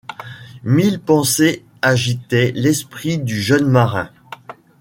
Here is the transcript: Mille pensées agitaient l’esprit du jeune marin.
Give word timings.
Mille 0.63 0.99
pensées 0.99 1.63
agitaient 1.83 2.51
l’esprit 2.55 3.19
du 3.19 3.39
jeune 3.39 3.67
marin. 3.67 4.09